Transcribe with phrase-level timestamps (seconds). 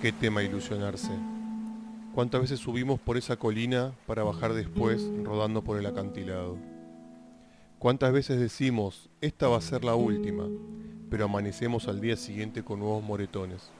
[0.00, 1.10] Qué tema ilusionarse.
[2.14, 6.56] ¿Cuántas veces subimos por esa colina para bajar después rodando por el acantilado?
[7.78, 10.44] ¿Cuántas veces decimos, esta va a ser la última,
[11.10, 13.70] pero amanecemos al día siguiente con nuevos moretones?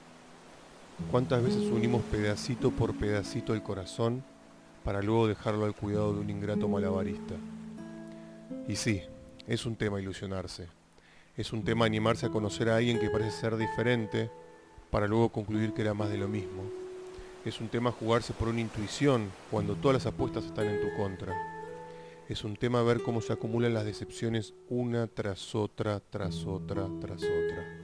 [1.11, 4.23] ¿Cuántas veces unimos pedacito por pedacito el corazón
[4.85, 7.35] para luego dejarlo al cuidado de un ingrato malabarista?
[8.69, 9.03] Y sí,
[9.47, 10.67] es un tema ilusionarse.
[11.37, 14.31] Es un tema animarse a conocer a alguien que parece ser diferente
[14.91, 16.63] para luego concluir que era más de lo mismo.
[17.45, 21.35] Es un tema jugarse por una intuición cuando todas las apuestas están en tu contra.
[22.29, 27.23] Es un tema ver cómo se acumulan las decepciones una tras otra, tras otra, tras
[27.23, 27.81] otra.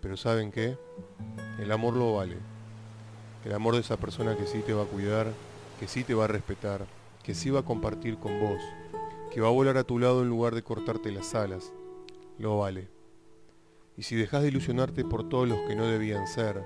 [0.00, 0.76] Pero ¿saben qué?
[1.60, 2.36] El amor lo vale.
[3.44, 5.28] El amor de esa persona que sí te va a cuidar,
[5.78, 6.86] que sí te va a respetar,
[7.22, 8.60] que sí va a compartir con vos,
[9.32, 11.72] que va a volar a tu lado en lugar de cortarte las alas,
[12.38, 12.97] lo vale.
[13.98, 16.62] Y si dejas de ilusionarte por todos los que no debían ser,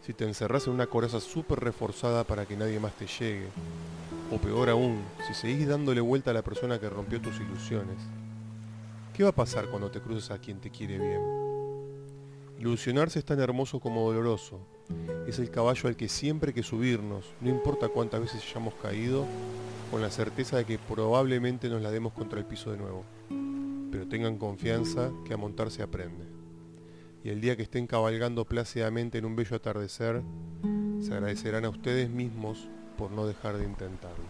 [0.00, 3.48] si te encerrás en una coraza súper reforzada para que nadie más te llegue,
[4.32, 7.98] o peor aún, si seguís dándole vuelta a la persona que rompió tus ilusiones,
[9.12, 11.20] ¿qué va a pasar cuando te cruces a quien te quiere bien?
[12.58, 14.58] Ilusionarse es tan hermoso como doloroso.
[15.26, 19.26] Es el caballo al que siempre hay que subirnos, no importa cuántas veces hayamos caído,
[19.90, 23.04] con la certeza de que probablemente nos la demos contra el piso de nuevo.
[23.90, 26.43] Pero tengan confianza que a montar se aprende.
[27.24, 30.22] Y el día que estén cabalgando plácidamente en un bello atardecer,
[31.00, 34.24] se agradecerán a ustedes mismos por no dejar de intentarlo.